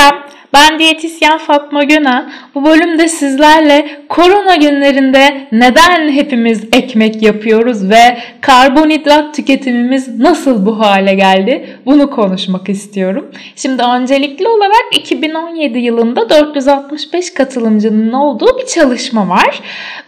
[0.00, 2.32] up ben diyetisyen Fatma Gönen.
[2.54, 11.14] Bu bölümde sizlerle korona günlerinde neden hepimiz ekmek yapıyoruz ve karbonhidrat tüketimimiz nasıl bu hale
[11.14, 13.30] geldi bunu konuşmak istiyorum.
[13.56, 19.60] Şimdi öncelikli olarak 2017 yılında 465 katılımcının olduğu bir çalışma var.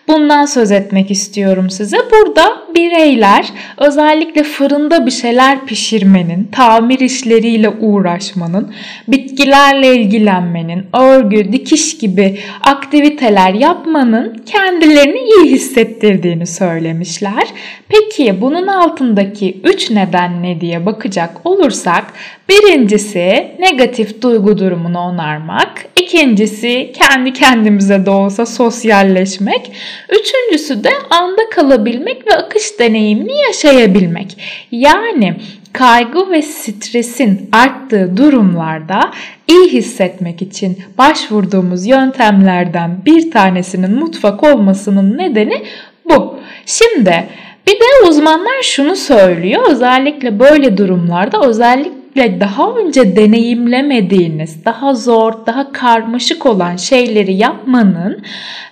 [0.09, 1.96] Bundan söz etmek istiyorum size.
[2.12, 3.46] Burada bireyler
[3.79, 8.74] özellikle fırında bir şeyler pişirmenin, tamir işleriyle uğraşmanın,
[9.09, 10.31] bitkilerle ilgilenmenin,
[10.92, 17.48] örgü, dikiş gibi aktiviteler yapmanın kendilerini iyi hissettirdiğini söylemişler.
[17.88, 22.04] Peki bunun altındaki 3 neden ne diye bakacak olursak
[22.48, 29.73] birincisi negatif duygu durumunu onarmak, ikincisi kendi kendimize de olsa sosyalleşmek,
[30.09, 34.37] üçüncüsü de anda kalabilmek ve akış deneyimini yaşayabilmek.
[34.73, 35.35] Yani
[35.73, 39.10] kaygı ve stresin arttığı durumlarda
[39.48, 45.62] iyi hissetmek için başvurduğumuz yöntemlerden bir tanesinin mutfak olmasının nedeni
[46.04, 46.38] bu.
[46.66, 47.29] Şimdi
[47.66, 49.62] bir de uzmanlar şunu söylüyor.
[49.70, 58.23] Özellikle böyle durumlarda özellikle daha önce deneyimlemediğiniz, daha zor, daha karmaşık olan şeyleri yapmanın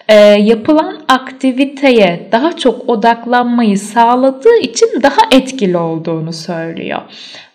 [0.09, 7.01] e, yapılan aktiviteye daha çok odaklanmayı sağladığı için daha etkili olduğunu söylüyor.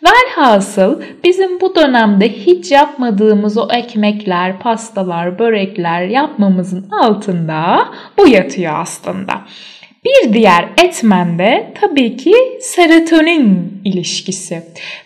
[0.04, 7.86] Velhasıl bizim bu dönemde hiç yapmadığımız o ekmekler, pastalar, börekler yapmamızın altında
[8.18, 9.34] bu yatıyor aslında.
[10.06, 14.64] Bir diğer etmen de tabii ki serotonin ilişkisi.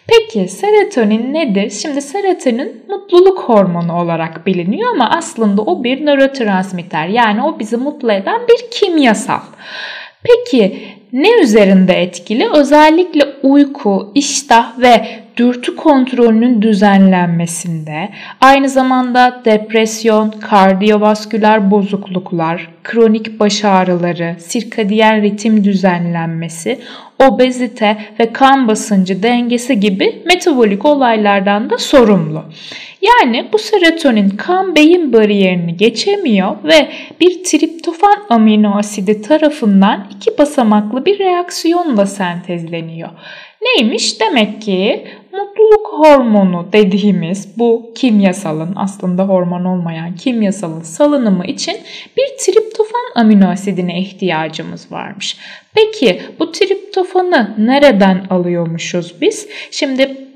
[0.08, 1.70] Peki serotonin nedir?
[1.70, 7.08] Şimdi serotonin mutluluk hormonu olarak biliniyor ama aslında o bir nörotransmitter.
[7.08, 9.40] Yani o bizi mutlu eden bir kimyasal.
[10.24, 10.80] Peki
[11.14, 12.48] ne üzerinde etkili?
[12.54, 18.10] Özellikle uyku, iştah ve dürtü kontrolünün düzenlenmesinde,
[18.42, 26.80] aynı zamanda depresyon, kardiyovasküler bozukluklar, kronik baş ağrıları, sirkadiyen ritim düzenlenmesi,
[27.20, 32.44] obezite ve kan basıncı dengesi gibi metabolik olaylardan da sorumlu.
[33.02, 36.88] Yani bu serotonin kan beyin bariyerini geçemiyor ve
[37.20, 43.10] bir triptofan amino asidi tarafından iki basamaklı bir reaksiyonla sentezleniyor.
[43.62, 44.22] Neymiş?
[44.22, 51.78] Demek ki mutluluk hormonu dediğimiz bu kimyasalın aslında hormon olmayan kimyasalın salınımı için
[52.18, 55.38] bir triptofan amino asidine ihtiyacımız varmış.
[55.74, 59.50] Peki bu triptofanı nereden alıyormuşuz biz?
[59.72, 60.30] Şimdi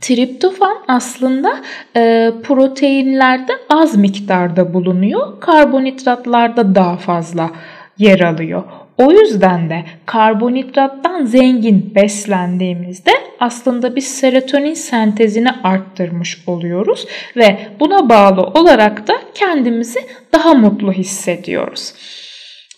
[0.00, 1.60] Triptofan aslında
[1.96, 5.40] e, proteinlerde az miktarda bulunuyor.
[5.40, 7.50] Karbonhidratlarda daha fazla
[7.98, 8.62] yer alıyor.
[8.98, 13.10] O yüzden de karbonhidrattan zengin beslendiğimizde
[13.40, 20.00] aslında biz serotonin sentezini arttırmış oluyoruz ve buna bağlı olarak da kendimizi
[20.32, 21.92] daha mutlu hissediyoruz.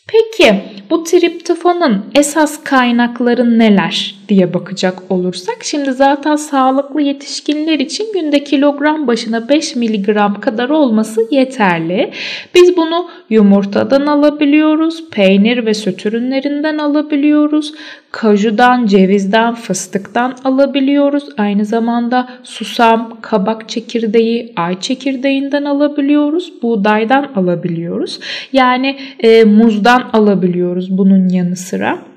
[0.06, 8.44] Peki bu triptofanın esas kaynakları neler diye bakacak olursak şimdi zaten sağlıklı yetişkinler için günde
[8.44, 12.10] kilogram başına 5 miligram kadar olması yeterli.
[12.54, 17.74] Biz bunu yumurtadan alabiliyoruz, peynir ve süt ürünlerinden alabiliyoruz,
[18.10, 21.24] kajudan, cevizden, fıstıktan alabiliyoruz.
[21.38, 28.20] Aynı zamanda susam, kabak çekirdeği, ay çekirdeğinden alabiliyoruz, buğdaydan alabiliyoruz.
[28.52, 32.13] Yani e, muzdan alabiliyoruz bunun yanı sıra.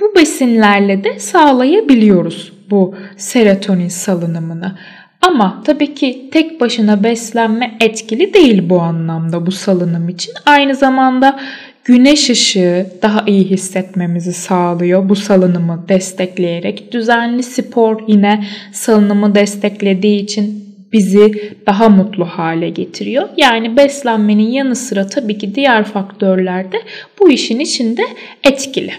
[0.00, 4.78] Bu besinlerle de sağlayabiliyoruz bu serotonin salınımını.
[5.22, 10.34] Ama tabii ki tek başına beslenme etkili değil bu anlamda bu salınım için.
[10.46, 11.40] Aynı zamanda
[11.84, 16.92] güneş ışığı daha iyi hissetmemizi sağlıyor bu salınımı destekleyerek.
[16.92, 23.28] Düzenli spor yine salınımı desteklediği için bizi daha mutlu hale getiriyor.
[23.36, 26.76] Yani beslenmenin yanı sıra tabii ki diğer faktörler de
[27.22, 28.02] bu işin içinde
[28.44, 28.92] etkili.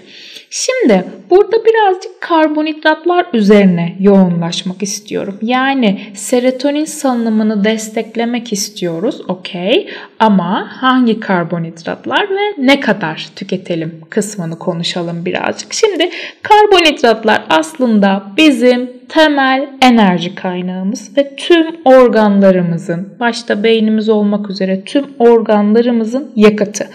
[0.55, 5.37] Şimdi burada birazcık karbonhidratlar üzerine yoğunlaşmak istiyorum.
[5.41, 9.21] Yani serotonin salınımını desteklemek istiyoruz.
[9.27, 9.89] Okey.
[10.19, 15.73] Ama hangi karbonhidratlar ve ne kadar tüketelim kısmını konuşalım birazcık.
[15.73, 16.09] Şimdi
[16.41, 26.31] karbonhidratlar aslında bizim temel enerji kaynağımız ve tüm organlarımızın başta beynimiz olmak üzere tüm organlarımızın
[26.35, 26.87] yakıtı.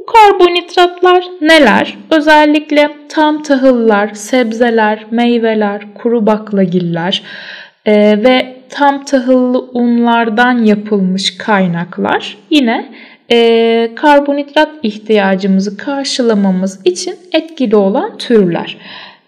[0.00, 1.98] Bu karbonhidratlar neler?
[2.10, 7.22] Özellikle tam tahıllar, sebzeler, meyveler, kuru baklagiller
[7.86, 7.94] e,
[8.24, 12.92] ve tam tahıllı unlardan yapılmış kaynaklar yine
[13.32, 18.76] e, karbonhidrat ihtiyacımızı karşılamamız için etkili olan türler.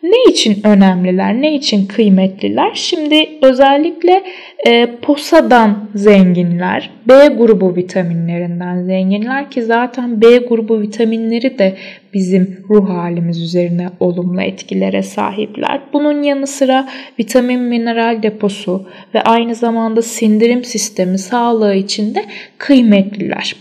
[0.03, 2.71] Ne için önemliler, ne için kıymetliler?
[2.75, 4.23] Şimdi özellikle
[4.67, 11.77] e, posadan zenginler, B grubu vitaminlerinden zenginler ki zaten B grubu vitaminleri de
[12.15, 15.81] bizim ruh halimiz üzerine olumlu etkilere sahipler.
[15.93, 16.89] Bunun yanı sıra
[17.19, 22.25] vitamin mineral deposu ve aynı zamanda sindirim sistemi sağlığı için de
[22.59, 23.57] kıymetliler.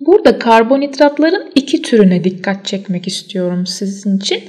[0.00, 4.40] Burada karbonhidratların iki türüne dikkat çekmek istiyorum sizin için.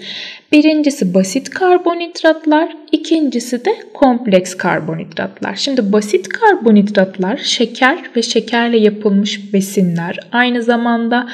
[0.54, 5.56] Birincisi basit karbonhidratlar, ikincisi de kompleks karbonhidratlar.
[5.56, 10.20] Şimdi basit karbonhidratlar şeker ve şekerle yapılmış besinler.
[10.32, 11.28] Aynı zamanda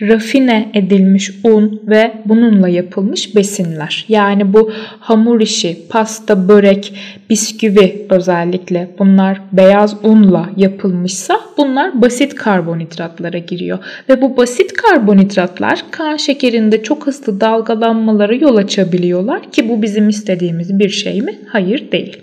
[0.00, 4.04] rafine edilmiş un ve bununla yapılmış besinler.
[4.08, 6.94] Yani bu hamur işi, pasta, börek,
[7.30, 13.78] bisküvi özellikle bunlar beyaz unla yapılmışsa bunlar basit karbonhidratlara giriyor.
[14.08, 20.78] Ve bu basit karbonhidratlar kan şekerinde çok hızlı dalgalanmalara yol açabiliyorlar ki bu bizim istediğimiz
[20.78, 21.38] bir şey mi?
[21.48, 22.16] Hayır değil.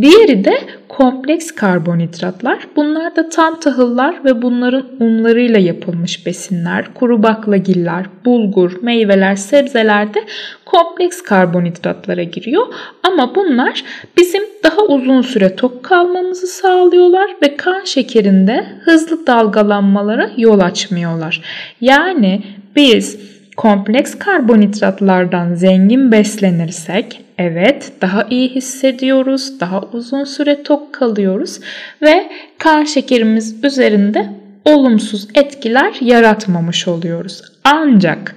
[0.00, 0.58] Diğeri de
[0.88, 2.58] kompleks karbonhidratlar.
[2.76, 6.94] Bunlar da tam tahıllar ve bunların unlarıyla yapılmış besinler.
[6.94, 10.24] Kuru baklagiller, bulgur, meyveler, sebzeler de
[10.64, 12.66] kompleks karbonhidratlara giriyor.
[13.02, 13.84] Ama bunlar
[14.18, 21.42] bizim daha uzun süre tok kalmamızı sağlıyorlar ve kan şekerinde hızlı dalgalanmalara yol açmıyorlar.
[21.80, 22.42] Yani
[22.76, 31.60] biz kompleks karbonhidratlardan zengin beslenirsek evet daha iyi hissediyoruz, daha uzun süre tok kalıyoruz
[32.02, 34.26] ve kan şekerimiz üzerinde
[34.64, 37.42] olumsuz etkiler yaratmamış oluyoruz.
[37.64, 38.34] Ancak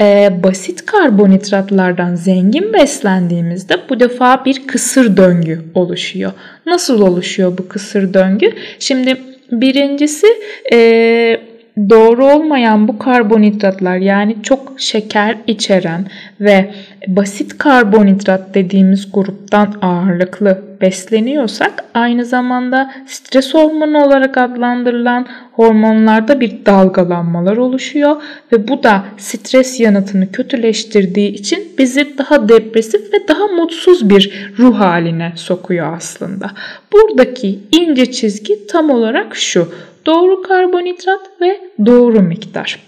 [0.00, 6.32] e, basit karbonhidratlardan zengin beslendiğimizde bu defa bir kısır döngü oluşuyor.
[6.66, 8.52] Nasıl oluşuyor bu kısır döngü?
[8.78, 9.16] Şimdi
[9.52, 10.26] birincisi
[10.72, 11.40] e,
[11.88, 16.06] doğru olmayan bu karbonhidratlar yani çok şeker içeren
[16.40, 16.70] ve
[17.06, 27.56] basit karbonhidrat dediğimiz gruptan ağırlıklı besleniyorsak aynı zamanda stres hormonu olarak adlandırılan hormonlarda bir dalgalanmalar
[27.56, 34.52] oluşuyor ve bu da stres yanıtını kötüleştirdiği için bizi daha depresif ve daha mutsuz bir
[34.58, 36.50] ruh haline sokuyor aslında.
[36.92, 39.68] Buradaki ince çizgi tam olarak şu
[40.06, 42.78] doğru karbonhidrat ve doğru miktar.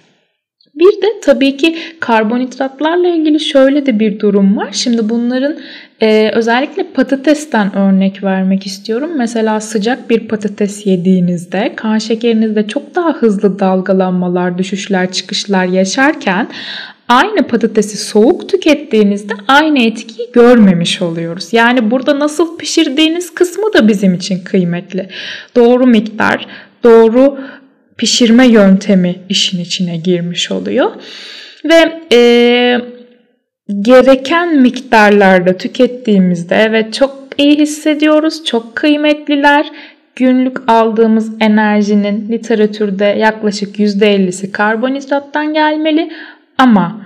[0.74, 4.68] Bir de tabii ki karbonhidratlarla ilgili şöyle de bir durum var.
[4.72, 5.56] Şimdi bunların
[6.00, 9.10] e, özellikle patatesten örnek vermek istiyorum.
[9.16, 16.48] Mesela sıcak bir patates yediğinizde kan şekerinizde çok daha hızlı dalgalanmalar, düşüşler, çıkışlar yaşarken
[17.08, 21.52] aynı patatesi soğuk tükettiğinizde aynı etkiyi görmemiş oluyoruz.
[21.52, 25.08] Yani burada nasıl pişirdiğiniz kısmı da bizim için kıymetli.
[25.56, 26.46] Doğru miktar,
[26.84, 27.38] doğru
[27.96, 30.90] pişirme yöntemi işin içine girmiş oluyor.
[31.64, 32.80] Ve e,
[33.80, 39.66] gereken miktarlarda tükettiğimizde evet çok iyi hissediyoruz, çok kıymetliler.
[40.16, 46.12] Günlük aldığımız enerjinin literatürde yaklaşık %50'si karbonhidrattan gelmeli
[46.58, 47.01] ama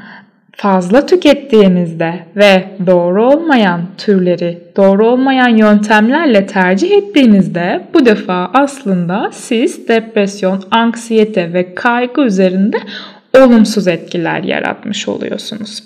[0.56, 9.88] fazla tükettiğinizde ve doğru olmayan türleri, doğru olmayan yöntemlerle tercih ettiğinizde bu defa aslında siz
[9.88, 12.76] depresyon, anksiyete ve kaygı üzerinde
[13.38, 15.82] olumsuz etkiler yaratmış oluyorsunuz.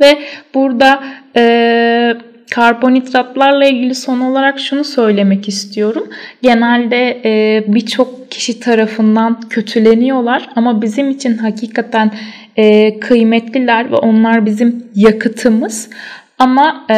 [0.00, 0.18] Ve
[0.54, 1.04] burada
[1.36, 2.16] e,
[2.50, 6.08] karbonhidratlarla ilgili son olarak şunu söylemek istiyorum.
[6.42, 12.12] Genelde e, birçok kişi tarafından kötüleniyorlar ama bizim için hakikaten
[12.56, 15.90] e, kıymetliler ve onlar bizim yakıtımız.
[16.38, 16.94] Ama e,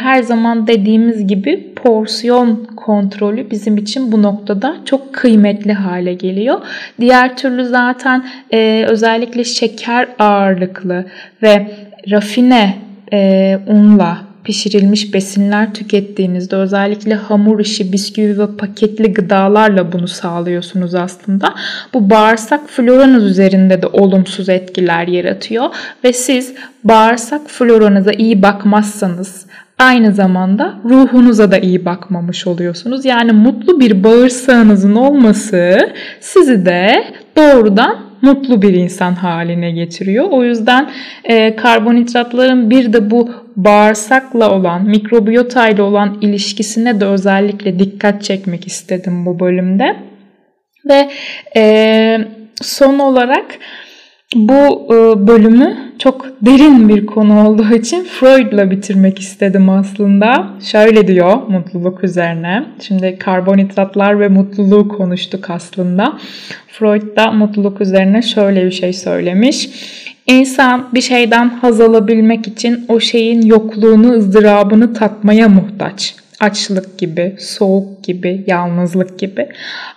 [0.00, 6.60] her zaman dediğimiz gibi porsiyon kontrolü bizim için bu noktada çok kıymetli hale geliyor.
[7.00, 11.04] Diğer türlü zaten e, özellikle şeker ağırlıklı
[11.42, 11.70] ve
[12.10, 12.74] rafine
[13.12, 21.54] e, unla pişirilmiş besinler tükettiğinizde özellikle hamur işi, bisküvi ve paketli gıdalarla bunu sağlıyorsunuz aslında.
[21.94, 25.64] Bu bağırsak floranız üzerinde de olumsuz etkiler yaratıyor
[26.04, 29.46] ve siz bağırsak floranıza iyi bakmazsanız
[29.78, 33.04] aynı zamanda ruhunuza da iyi bakmamış oluyorsunuz.
[33.04, 35.78] Yani mutlu bir bağırsağınızın olması
[36.20, 37.04] sizi de
[37.36, 40.26] doğrudan mutlu bir insan haline getiriyor.
[40.30, 40.90] O yüzden
[41.24, 48.66] e, karbonhidratların bir de bu bağırsakla olan, mikrobiyota ile olan ilişkisine de özellikle dikkat çekmek
[48.66, 49.96] istedim bu bölümde.
[50.88, 51.10] Ve
[51.56, 52.18] e,
[52.62, 53.46] son olarak
[54.34, 60.46] bu e, bölümü çok derin bir konu olduğu için Freud'la bitirmek istedim aslında.
[60.60, 62.64] Şöyle diyor mutluluk üzerine.
[62.80, 66.18] Şimdi karbonhidratlar ve mutluluğu konuştuk aslında.
[66.68, 69.68] Freud da mutluluk üzerine şöyle bir şey söylemiş.
[70.26, 76.14] İnsan bir şeyden haz alabilmek için o şeyin yokluğunu, ızdırabını tatmaya muhtaç.
[76.40, 79.48] Açlık gibi, soğuk gibi, yalnızlık gibi.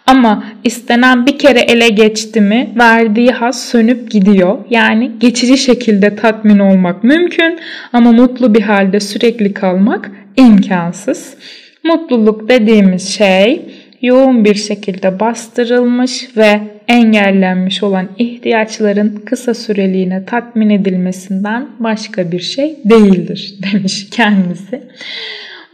[0.06, 4.58] Ama istenen bir kere ele geçti mi verdiği haz sönüp gidiyor.
[4.70, 7.60] Yani geçici şekilde tatmin olmak mümkün
[7.94, 11.36] ama mutlu bir halde sürekli kalmak imkansız.
[11.84, 13.62] Mutluluk dediğimiz şey
[14.02, 22.76] yoğun bir şekilde bastırılmış ve engellenmiş olan ihtiyaçların kısa süreliğine tatmin edilmesinden başka bir şey
[22.86, 24.82] değildir demiş kendisi.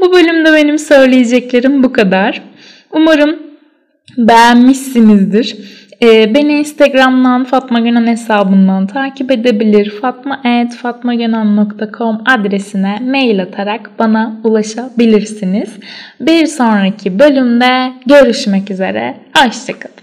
[0.04, 2.42] Bu bölümde benim söyleyeceklerim bu kadar.
[2.92, 3.40] Umarım
[4.18, 5.58] beğenmişsinizdir.
[6.04, 9.90] Ee, beni Instagram'dan Fatma Gönen hesabından takip edebilir.
[9.90, 15.70] fatma.fatmagenan.com adresine mail atarak bana ulaşabilirsiniz.
[16.22, 19.16] Bir sonraki bölümde görüşmek üzere.
[19.38, 20.03] Hoşçakalın.